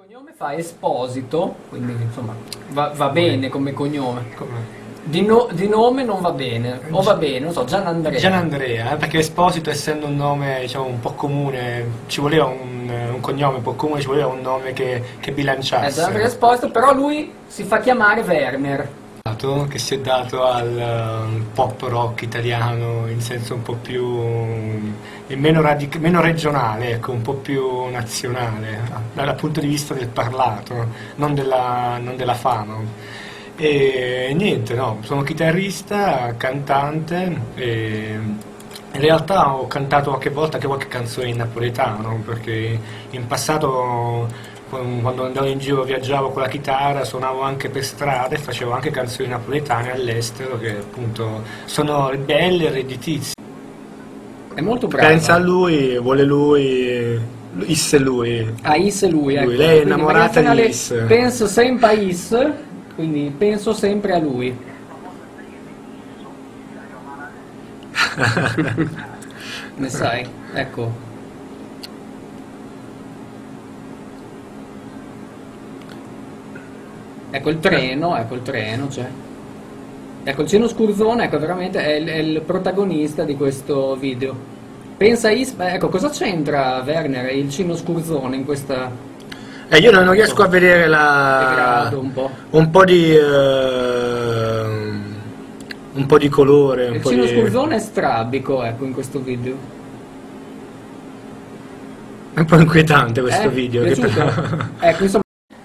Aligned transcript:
cognome 0.00 0.32
fa 0.34 0.54
Esposito, 0.54 1.56
quindi 1.68 1.92
insomma 1.92 2.34
va, 2.70 2.90
va 2.96 3.10
bene 3.10 3.50
come 3.50 3.74
cognome. 3.74 4.22
Di, 5.04 5.20
no- 5.20 5.48
di 5.52 5.68
nome 5.68 6.04
non 6.04 6.22
va 6.22 6.30
bene, 6.30 6.80
o 6.88 7.02
va 7.02 7.16
bene, 7.16 7.40
non 7.40 7.52
so, 7.52 7.64
Gian 7.64 7.86
Andrea. 7.86 8.18
Gian 8.18 8.32
Andrea, 8.32 8.94
eh, 8.94 8.96
perché 8.96 9.18
Esposito 9.18 9.68
essendo 9.68 10.06
un 10.06 10.16
nome 10.16 10.60
diciamo, 10.62 10.86
un 10.86 11.00
po' 11.00 11.12
comune, 11.12 11.84
ci 12.06 12.22
voleva 12.22 12.46
un, 12.46 12.90
un 13.12 13.20
cognome 13.20 13.56
un 13.56 13.62
po' 13.62 13.74
comune, 13.74 14.00
ci 14.00 14.06
voleva 14.06 14.28
un 14.28 14.40
nome 14.40 14.72
che, 14.72 15.02
che 15.20 15.32
bilanciasse. 15.32 15.96
Gian 15.96 16.06
Andrea 16.06 16.26
Esposito, 16.26 16.70
però 16.70 16.94
lui 16.94 17.30
si 17.46 17.64
fa 17.64 17.80
chiamare 17.80 18.22
Werner. 18.22 18.88
che 19.68 19.78
si 19.78 19.96
è 19.96 19.98
dato 19.98 20.44
al 20.44 20.78
eh, 20.78 21.42
pop 21.52 21.78
rock 21.82 22.22
italiano 22.22 23.06
in 23.06 23.20
senso 23.20 23.52
un 23.52 23.62
po' 23.62 23.74
più 23.74 24.02
eh, 25.30 25.36
meno, 25.36 25.60
radic- 25.60 25.98
meno 25.98 26.20
regionale, 26.20 26.90
ecco, 26.94 27.12
un 27.12 27.22
po' 27.22 27.34
più 27.34 27.86
nazionale 27.86 28.80
dal 29.12 29.34
punto 29.36 29.60
di 29.60 29.68
vista 29.68 29.94
del 29.94 30.08
parlato, 30.08 30.88
non 31.16 31.34
della, 31.34 31.98
non 32.02 32.16
della 32.16 32.34
fama. 32.34 32.76
E 33.56 34.32
niente, 34.34 34.74
no, 34.74 34.98
sono 35.02 35.22
chitarrista, 35.22 36.34
cantante 36.36 37.42
e 37.54 38.18
in 38.92 39.00
realtà 39.00 39.54
ho 39.54 39.66
cantato 39.68 40.08
qualche 40.10 40.30
volta 40.30 40.56
anche 40.56 40.66
qualche 40.66 40.88
canzone 40.88 41.28
in 41.28 41.36
napoletano 41.36 42.20
perché 42.24 42.80
in 43.10 43.26
passato 43.26 44.26
quando 44.68 45.26
andavo 45.26 45.46
in 45.46 45.58
giro 45.58 45.82
viaggiavo 45.82 46.30
con 46.30 46.42
la 46.42 46.48
chitarra, 46.48 47.04
suonavo 47.04 47.42
anche 47.42 47.68
per 47.68 47.84
strada 47.84 48.34
e 48.34 48.38
facevo 48.38 48.72
anche 48.72 48.90
canzoni 48.90 49.28
napoletane 49.28 49.92
all'estero 49.92 50.58
che 50.58 50.78
appunto 50.78 51.42
sono 51.66 52.10
belle 52.24 52.66
e 52.66 52.70
redditizie. 52.70 53.39
È 54.60 54.62
molto 54.62 54.88
bravo. 54.88 55.08
Pensa 55.08 55.32
a 55.32 55.38
lui, 55.38 55.98
vuole 55.98 56.22
lui, 56.22 57.18
Is 57.64 57.96
lui. 57.96 58.46
A 58.60 58.76
Is 58.76 59.02
e 59.02 59.08
lui, 59.08 59.34
ecco. 59.34 59.46
Lui, 59.46 59.56
lei 59.56 59.68
è 59.68 59.72
Quindi 59.76 59.94
innamorata 59.94 60.52
di 60.52 60.68
Is. 60.68 61.04
Penso 61.06 61.46
sempre 61.46 61.86
a 61.86 61.92
Is, 61.92 62.52
quindi 62.94 63.34
penso 63.36 63.72
sempre 63.72 64.12
a 64.12 64.18
lui. 64.18 64.54
ne 69.76 69.88
sai? 69.88 70.28
Ecco. 70.52 71.08
Ecco 77.30 77.48
il 77.48 77.60
treno, 77.60 78.14
ecco 78.14 78.34
il 78.34 78.42
treno, 78.42 78.88
c'è. 78.88 79.08
Ecco 80.22 80.42
il 80.42 80.48
Cino 80.48 80.68
Scurzone, 80.68 81.24
ecco 81.24 81.38
veramente 81.38 81.78
è 81.82 81.92
il, 81.94 82.06
è 82.06 82.16
il 82.16 82.40
protagonista 82.42 83.24
di 83.24 83.36
questo 83.36 83.96
video. 83.96 84.34
Pensa 84.96 85.28
a 85.28 85.30
Is, 85.30 85.52
beh, 85.52 85.72
ecco 85.74 85.88
cosa 85.88 86.10
c'entra 86.10 86.82
Werner 86.84 87.26
e 87.26 87.38
il 87.38 87.50
Cino 87.50 87.74
Scurzone 87.74 88.36
in 88.36 88.44
questa 88.44 88.90
E 89.68 89.78
io 89.78 89.90
non 89.90 90.10
riesco 90.12 90.42
a 90.42 90.46
vedere 90.48 90.86
la... 90.88 91.90
un 91.94 92.12
po'? 92.12 92.30
un 92.50 92.70
po' 92.70 92.84
di... 92.84 93.14
eh, 93.16 94.64
un 95.92 96.06
po' 96.06 96.18
di 96.18 96.28
colore, 96.28 96.88
Il 96.88 97.02
Cino 97.02 97.24
di... 97.24 97.28
Scurzone 97.30 97.76
è 97.76 97.78
strabico, 97.78 98.62
ecco, 98.62 98.84
in 98.84 98.92
questo 98.92 99.20
video. 99.20 99.56
È 102.34 102.40
un 102.40 102.44
po' 102.44 102.56
inquietante 102.56 103.22
questo 103.22 103.48
Eh, 103.48 103.48
video. 103.48 103.82
però- 103.82 104.30
ecco, 104.80 105.02
insomma, 105.02 105.22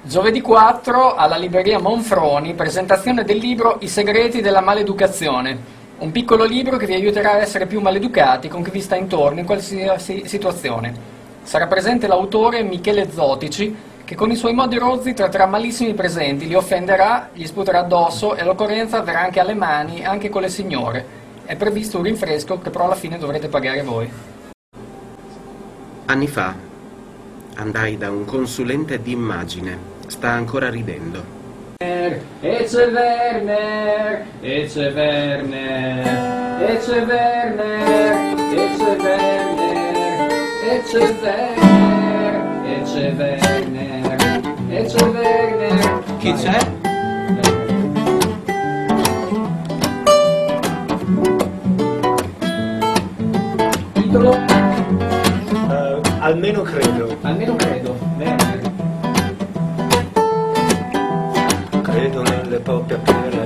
giovedì 0.08 0.39
4 0.39 1.16
alla 1.16 1.36
libreria 1.36 1.80
Monfroni, 1.80 2.53
presentazione 2.53 3.23
del 3.23 3.38
libro 3.38 3.78
I 3.80 3.88
segreti 3.88 4.39
della 4.39 4.61
maleducazione. 4.61 5.73
Un 5.98 6.11
piccolo 6.11 6.44
libro 6.44 6.78
che 6.78 6.86
vi 6.86 6.94
aiuterà 6.94 7.31
a 7.31 7.38
essere 7.38 7.66
più 7.66 7.81
maleducati 7.81 8.48
con 8.48 8.61
chi 8.61 8.70
vi 8.70 8.81
sta 8.81 8.95
intorno 8.95 9.39
in 9.39 9.45
qualsiasi 9.45 10.28
situazione. 10.28 10.94
Sarà 11.42 11.66
presente 11.66 12.06
l'autore 12.06 12.61
Michele 12.61 13.09
Zotici, 13.11 13.76
che 14.03 14.14
con 14.16 14.30
i 14.30 14.36
suoi 14.36 14.53
modi 14.53 14.78
rozzi 14.78 15.16
tratterà 15.16 15.48
malissimo 15.48 15.89
i 15.89 15.95
presenti, 15.95 16.48
li 16.48 16.54
offenderà, 16.54 17.30
gli 17.33 17.45
sputerà 17.45 17.80
addosso 17.80 18.36
e 18.36 18.43
l'occorrenza 18.43 19.02
verrà 19.02 19.22
anche 19.22 19.39
alle 19.39 19.55
mani, 19.55 20.05
anche 20.05 20.30
con 20.30 20.43
le 20.43 20.49
signore. 20.49 21.23
È 21.45 21.55
previsto 21.55 21.98
un 21.98 22.04
rinfresco 22.04 22.60
che 22.60 22.70
però 22.70 22.86
alla 22.86 22.95
fine 22.95 23.17
dovrete 23.17 23.48
pagare 23.48 23.82
voi. 23.82 24.11
Anni 26.05 26.27
fa 26.27 26.54
andai 27.55 27.98
da 27.98 28.11
un 28.11 28.26
consulente 28.26 29.02
d'immagine. 29.02 29.95
Sta 30.08 30.30
ancora 30.30 30.70
ridendo. 30.70 31.33
E 31.77 32.21
c'è 32.67 32.88
Werner, 32.92 34.26
e 34.42 34.67
c'è 34.71 34.92
Werner, 34.93 36.61
e 36.61 36.77
c'è 36.77 37.05
Werner, 37.05 38.36
e 38.54 38.70
c'è 38.77 38.95
Werner, 39.02 39.95
e 40.64 40.82
c'è 40.83 40.99
Werner, 41.21 42.36
e 42.66 42.82
c'è 42.83 43.14
Werner, 43.17 44.42
e 44.70 44.86
c'è 44.86 45.04
Werner. 45.04 46.04
Chi 46.20 46.33
c'è? 46.33 46.58
Titolo? 53.93 54.33
Eh, 55.70 56.02
almeno 56.20 56.61
credo. 56.61 57.17
Almeno 57.22 57.55
credo, 57.55 57.74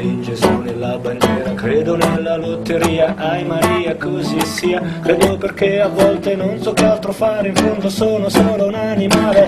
in 0.10 0.22
Gesù 0.24 0.50
nella 0.62 0.98
bandiera, 0.98 1.54
credo 1.54 1.96
nella 1.96 2.36
lotteria, 2.36 3.16
ai 3.16 3.44
Maria 3.46 3.96
così 3.96 4.40
sia, 4.42 4.82
credo 5.02 5.38
perché 5.38 5.80
a 5.80 5.88
volte 5.88 6.36
non 6.36 6.60
so 6.60 6.74
che 6.74 6.86
altro 6.86 7.12
fare, 7.12 7.50
in 7.50 7.56
fondo 7.56 7.90
sono 7.90 8.28
solo 8.30 8.68
un 8.68 8.76
animale. 8.76 9.48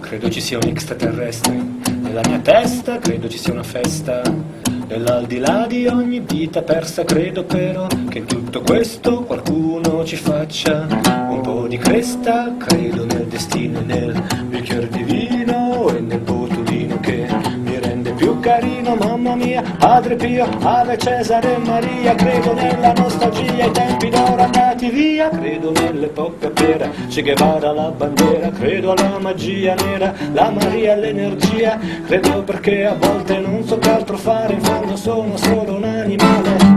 Credo 0.00 0.30
ci 0.30 0.40
sia 0.40 0.58
un 0.58 0.68
extraterrestre 0.68 1.60
nella 2.00 2.22
mia 2.26 2.38
testa, 2.38 2.98
credo 2.98 3.28
ci 3.28 3.38
sia 3.38 3.52
una 3.52 3.62
festa 3.62 4.22
nell'aldilà 4.88 5.66
di 5.66 5.86
ogni 5.86 6.20
vita 6.20 6.62
persa, 6.62 7.04
credo 7.04 7.44
però 7.44 7.86
che 8.08 8.18
in 8.18 8.24
tutto 8.24 8.62
questo 8.62 9.22
qualcuno 9.22 10.04
ci 10.04 10.16
faccia 10.16 10.86
un 11.28 11.40
po' 11.42 11.66
di 11.68 11.76
cresta, 11.76 12.54
credo 12.56 13.04
nel 13.04 13.26
destino 13.26 13.80
e 13.80 13.82
nel 13.82 14.22
bicchiere 14.46 14.88
di 14.88 15.02
carino, 18.48 18.94
mamma 18.94 19.34
mia, 19.34 19.62
Padre 19.78 20.16
Pio, 20.16 20.48
Ave 20.62 20.96
Cesare 20.96 21.54
e 21.54 21.58
Maria, 21.58 22.14
credo 22.14 22.54
nella 22.54 22.92
nostalgia, 22.94 23.66
i 23.66 23.70
tempi 23.72 24.08
d'oro 24.08 24.42
andati 24.42 24.88
via, 24.88 25.28
credo 25.28 25.70
nelle 25.72 26.06
poppe 26.06 26.46
a 26.46 26.50
pera, 26.50 26.88
Che 27.08 27.22
Guevara 27.22 27.72
la 27.72 27.90
bandiera, 27.90 28.48
credo 28.50 28.92
alla 28.92 29.18
magia 29.18 29.74
nera, 29.74 30.14
la 30.32 30.50
Maria 30.50 30.96
l'energia, 30.96 31.78
credo 32.06 32.42
perché 32.42 32.86
a 32.86 32.94
volte 32.94 33.38
non 33.38 33.62
so 33.64 33.78
che 33.78 33.90
altro 33.90 34.16
fare, 34.16 34.54
in 34.54 34.62
fondo 34.62 34.96
sono 34.96 35.36
solo 35.36 35.76
un 35.76 35.84
animale. 35.84 36.67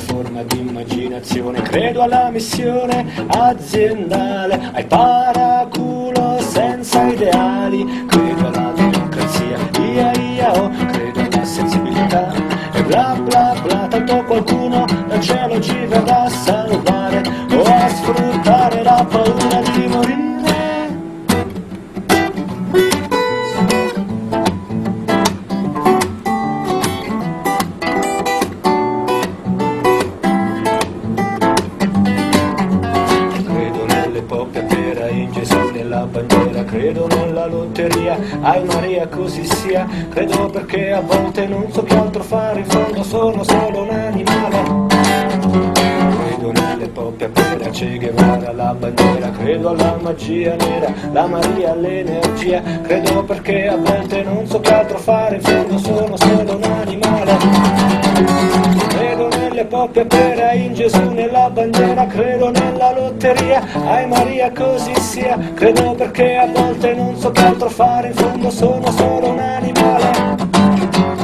Forma 0.00 0.42
di 0.42 0.58
immaginazione, 0.58 1.62
credo 1.62 2.02
alla 2.02 2.30
missione 2.30 3.06
aziendale, 3.28 4.70
ai 4.72 4.84
paraculo 4.86 6.38
senza 6.40 7.06
ideali, 7.06 8.06
credo 8.06 8.48
alla 8.48 8.72
democrazia, 8.74 9.58
ia 9.78 10.12
ia 10.12 10.52
oh, 10.52 10.70
credo 10.90 11.20
alla 11.20 11.44
sensibilità 11.44 12.32
e 12.72 12.82
bla 12.84 13.16
bla 13.22 13.54
bla, 13.62 13.86
tanto 13.88 14.24
qualcuno 14.24 14.84
dal 15.06 15.20
cielo 15.20 15.60
ci 15.60 15.86
credo 36.90 37.06
nella 37.06 37.46
lotteria, 37.46 38.18
ai 38.40 38.64
Maria 38.64 39.06
così 39.06 39.44
sia, 39.44 39.86
credo 40.08 40.50
perché 40.50 40.90
a 40.90 41.00
volte 41.00 41.46
non 41.46 41.70
so 41.70 41.84
che 41.84 41.96
altro 41.96 42.22
fare, 42.22 42.60
in 42.60 42.66
fondo 42.66 43.02
sono 43.04 43.44
solo 43.44 43.82
un 43.82 43.90
animale. 43.90 44.88
Credo 45.72 46.52
nelle 46.52 46.88
poppe 46.88 47.24
a 47.26 47.28
pera, 47.28 47.68
Che 47.70 47.96
Guevara 47.96 48.52
la 48.52 48.74
bandiera, 48.74 49.30
credo 49.30 49.68
alla 49.68 49.98
magia 50.02 50.56
nera, 50.56 50.92
la 51.12 51.26
Maria 51.28 51.74
l'energia, 51.76 52.60
credo 52.82 53.22
perché 53.22 53.68
a 53.68 53.76
volte 53.76 54.22
non 54.24 54.46
so 54.48 54.58
che 54.58 54.74
altro 54.74 54.98
fare, 54.98 55.36
in 55.36 55.42
fondo 55.42 55.78
sono 55.78 56.16
solo 56.16 56.56
un 56.56 56.62
animale. 56.64 57.89
Poppe 59.70 60.04
pera, 60.04 60.52
in 60.52 60.74
Gesù 60.74 61.10
nella 61.10 61.48
bandiera, 61.48 62.04
credo 62.06 62.50
nella 62.50 62.92
lotteria, 62.92 63.62
ai 63.86 64.04
Maria 64.04 64.50
così 64.50 64.92
sia, 64.96 65.38
credo 65.54 65.92
perché 65.92 66.38
a 66.38 66.46
volte 66.46 66.92
non 66.92 67.16
so 67.16 67.30
che 67.30 67.44
altro 67.44 67.68
fare, 67.68 68.08
in 68.08 68.14
fondo 68.14 68.50
sono 68.50 68.90
solo 68.90 69.28
un 69.28 69.38
animale. 69.38 70.10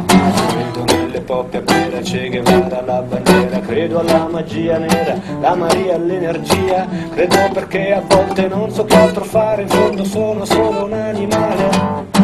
Credo 0.06 0.84
nelle 0.94 1.20
poppe 1.22 1.58
pera, 1.58 1.98
Che 1.98 2.28
Guevara 2.28 2.82
la 2.82 3.02
bandiera, 3.02 3.58
credo 3.58 3.98
alla 3.98 4.28
magia 4.30 4.78
nera, 4.78 5.16
la 5.40 5.54
Maria 5.56 5.96
all'energia, 5.96 6.86
credo 7.14 7.48
perché 7.52 7.94
a 7.94 8.02
volte 8.06 8.46
non 8.46 8.70
so 8.70 8.84
che 8.84 8.94
altro 8.94 9.24
fare, 9.24 9.62
in 9.62 9.68
fondo 9.68 10.04
sono 10.04 10.44
solo 10.44 10.84
un 10.84 10.92
animale. 10.92 12.15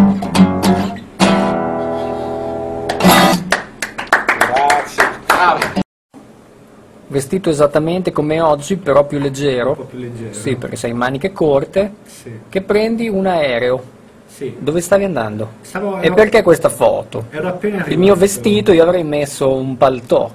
Vestito 7.13 7.51
esattamente 7.51 8.11
come 8.11 8.41
oggi, 8.41 8.77
però 8.77 9.05
più 9.05 9.19
leggero. 9.19 9.69
Un 9.69 9.77
po' 9.77 9.83
più 9.83 9.99
leggero. 9.99 10.33
Sì, 10.33 10.57
perché 10.57 10.77
sei 10.77 10.95
maniche 10.95 11.31
corte. 11.31 11.93
Sì. 12.07 12.41
Che 12.49 12.63
prendi 12.63 13.07
un 13.07 13.27
aereo. 13.27 13.83
Sì. 14.27 14.57
Dove 14.59 14.81
stavi 14.81 15.05
andando? 15.05 15.51
Stavo, 15.61 16.01
E 16.01 16.11
perché 16.11 16.43
questa 16.43 16.71
foto? 16.71 17.27
Ero 17.29 17.49
appena 17.49 17.75
arrivato. 17.75 17.93
Il 17.93 17.99
mio 17.99 18.15
vestito 18.15 18.73
io 18.73 18.83
avrei 18.83 19.05
messo 19.05 19.53
un 19.53 19.77
paltò. 19.77 20.31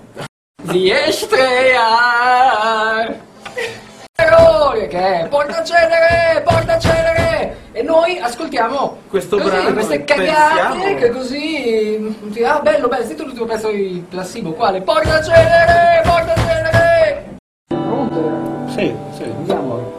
Vi 0.65 0.91
estrear! 0.91 2.35
Errore 4.19 4.88
che 4.88 5.21
è? 5.21 5.27
Porta 5.27 5.63
celere, 5.63 6.44
porta 6.44 6.77
celere! 6.77 7.56
E 7.71 7.81
noi 7.83 8.18
ascoltiamo 8.19 8.97
Questo 9.09 9.38
così, 9.38 9.50
brano 9.50 9.73
queste 9.73 10.03
cagate 10.03 10.95
che 10.95 11.09
così... 11.09 12.15
Ah 12.44 12.59
bello, 12.59 12.88
bello, 12.88 13.06
senti 13.06 13.23
l'ultimo 13.23 13.45
pezzo 13.45 13.69
di 13.69 14.03
Placebo, 14.07 14.53
quale? 14.53 14.81
Porta! 14.81 15.19
Pronto? 15.19 16.06
Sì, 18.77 18.94
sì. 19.15 19.24
Andiamo. 19.24 19.95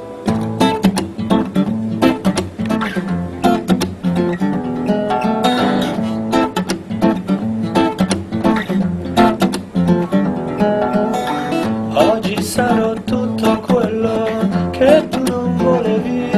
Oggi 11.92 12.40
sarò 12.40 12.92
tutto 13.04 13.58
quello 13.66 14.28
che 14.70 15.08
tu 15.08 15.24
non 15.26 15.56
volevi. 15.56 16.30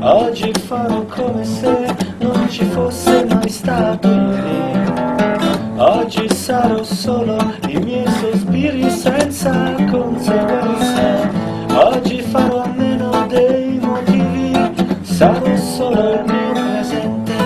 Oggi 0.00 0.52
farò 0.52 1.02
come 1.02 1.42
se 1.44 1.96
non 2.18 2.48
ci 2.48 2.64
fosse 2.66 3.24
mai 3.24 3.48
stato. 3.48 4.08
Oggi 5.78 6.28
sarò 6.32 6.82
solo 6.84 7.36
i 7.68 7.78
miei 7.78 8.06
sospiri 8.06 8.88
senza 8.90 9.74
conseguenze. 9.90 10.87
Motivi, 15.18 15.56
sarò 15.56 15.56
solo 15.56 16.12
il 16.12 16.24
mio 16.26 16.52
presente. 16.52 17.36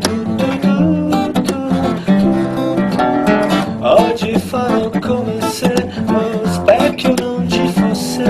Tu, 0.00 0.36
tu, 0.36 0.58
tu, 0.60 1.32
tu, 1.42 1.58
tu. 2.14 2.30
Oggi 3.80 4.38
farò 4.38 4.90
come 5.00 5.40
se 5.40 5.72
lo 6.06 6.42
specchio 6.46 7.14
non 7.18 7.48
ci 7.48 7.66
fosse. 7.68 8.24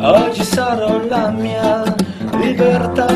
Oggi 0.00 0.44
sarò 0.44 1.00
la 1.08 1.30
mia 1.30 1.82
libertà 2.38 3.06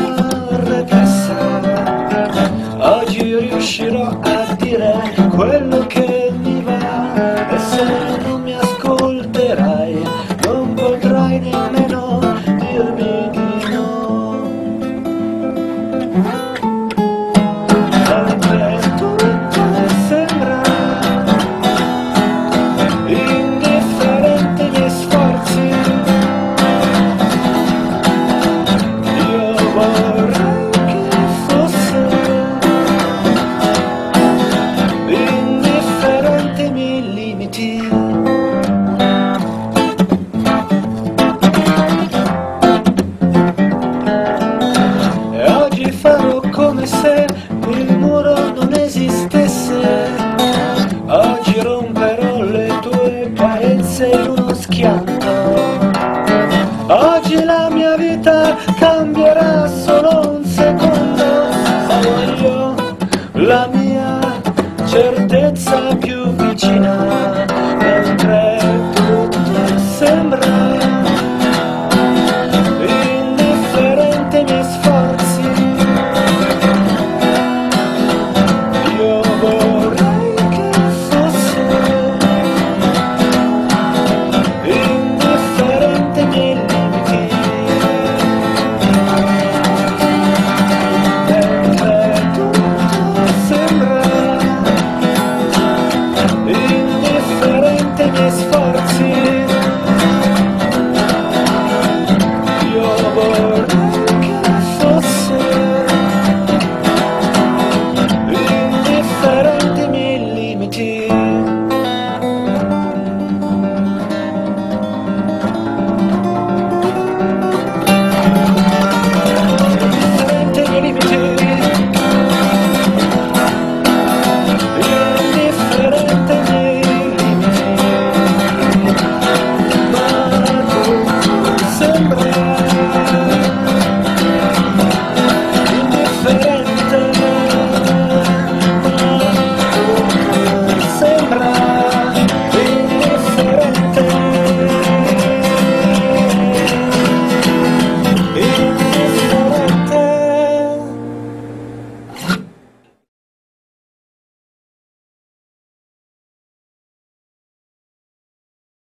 come 58.67 59.18